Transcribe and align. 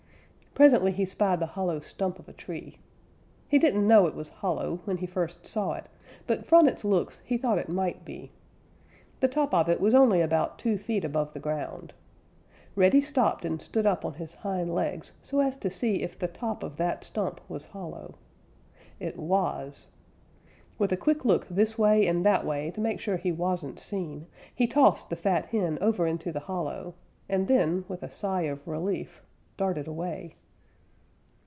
Presently 0.53 0.91
he 0.91 1.05
spied 1.05 1.39
the 1.39 1.45
hollow 1.45 1.79
stump 1.79 2.19
of 2.19 2.27
a 2.27 2.33
tree. 2.33 2.77
He 3.47 3.57
didn't 3.57 3.87
know 3.87 4.05
it 4.05 4.13
was 4.15 4.27
hollow 4.27 4.81
when 4.83 4.97
he 4.97 5.05
first 5.05 5.45
saw 5.45 5.75
it, 5.75 5.85
but 6.27 6.45
from 6.45 6.67
its 6.67 6.83
looks 6.83 7.19
he 7.23 7.37
thought 7.37 7.57
it 7.57 7.69
might 7.69 8.03
be. 8.03 8.33
The 9.21 9.29
top 9.29 9.53
of 9.53 9.69
it 9.69 9.79
was 9.79 9.95
only 9.95 10.19
about 10.19 10.59
two 10.59 10.77
feet 10.77 11.05
above 11.05 11.31
the 11.31 11.39
ground. 11.39 11.93
Reddy 12.75 12.99
stopped 12.99 13.45
and 13.45 13.61
stood 13.61 13.85
up 13.85 14.03
on 14.03 14.15
his 14.15 14.33
hind 14.33 14.75
legs 14.75 15.13
so 15.23 15.39
as 15.39 15.55
to 15.55 15.69
see 15.69 16.01
if 16.03 16.19
the 16.19 16.27
top 16.27 16.63
of 16.63 16.75
that 16.75 17.05
stump 17.05 17.39
was 17.47 17.67
hollow. 17.67 18.15
It 18.99 19.17
was. 19.17 19.87
With 20.77 20.91
a 20.91 20.97
quick 20.97 21.23
look 21.23 21.47
this 21.47 21.77
way 21.77 22.05
and 22.05 22.25
that 22.25 22.45
way 22.45 22.71
to 22.71 22.81
make 22.81 22.99
sure 22.99 23.15
he 23.15 23.31
wasn't 23.31 23.79
seen, 23.79 24.27
he 24.53 24.67
tossed 24.67 25.09
the 25.09 25.15
fat 25.15 25.45
hen 25.45 25.77
over 25.79 26.05
into 26.05 26.29
the 26.29 26.41
hollow 26.41 26.93
and 27.29 27.47
then, 27.47 27.85
with 27.87 28.03
a 28.03 28.11
sigh 28.11 28.41
of 28.41 28.67
relief, 28.67 29.23
darted 29.55 29.87
away. 29.87 30.35